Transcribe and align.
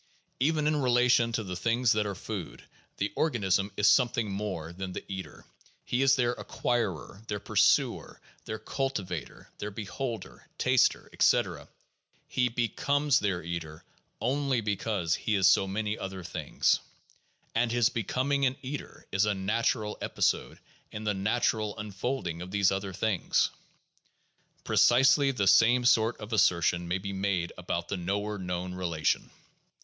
Even 0.39 0.65
in 0.65 0.77
relation 0.81 1.31
to 1.31 1.43
the 1.43 1.55
things 1.55 1.91
that 1.91 2.07
are 2.07 2.15
food, 2.15 2.63
the 2.97 3.13
organism 3.15 3.71
is 3.77 3.87
something 3.87 4.31
more 4.31 4.73
than 4.73 4.93
their 4.93 5.03
eater. 5.07 5.45
He 5.85 6.01
is 6.01 6.15
their 6.15 6.33
acquirer, 6.33 7.21
their 7.27 7.39
pursuer, 7.39 8.19
their 8.45 8.57
culti 8.57 9.05
vator, 9.05 9.45
their 9.59 9.69
beholder, 9.69 10.47
taster, 10.57 11.07
etc.; 11.13 11.67
he 12.27 12.49
becomes 12.49 13.19
their 13.19 13.43
eater 13.43 13.83
only 14.19 14.59
because 14.59 15.13
he 15.13 15.35
is 15.35 15.45
so 15.45 15.67
many 15.67 15.99
other 15.99 16.23
things. 16.23 16.79
And 17.53 17.71
his 17.71 17.89
becoming 17.89 18.43
an 18.47 18.55
eater 18.63 19.05
is 19.11 19.25
a 19.25 19.35
natural 19.35 19.99
episode 20.01 20.57
in 20.91 21.03
the 21.03 21.13
natural 21.13 21.77
unfolding 21.77 22.41
of 22.41 22.49
these 22.49 22.71
other 22.71 22.91
things. 22.91 23.51
Precisely 24.63 25.29
the 25.29 25.45
same 25.45 25.85
sort 25.85 26.19
of 26.19 26.33
assertions 26.33 26.89
may 26.89 26.97
be 26.97 27.13
made 27.13 27.53
about 27.55 27.87
the 27.87 27.97
knower 27.97 28.39
known 28.39 28.73
relation. 28.73 29.29